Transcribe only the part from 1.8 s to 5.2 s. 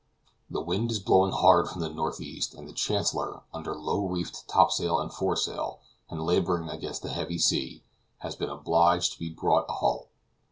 the northeast, and the Chancellor, under low reefed top sail and